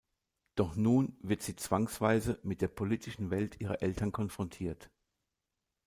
Doch 0.55 0.75
nun 0.75 1.15
wird 1.21 1.43
sie 1.43 1.55
zwangsweise 1.55 2.39
mit 2.41 2.61
der 2.63 2.69
politischen 2.69 3.29
Welt 3.29 3.61
ihrer 3.61 3.83
Eltern 3.83 4.11
konfrontiert. 4.11 4.89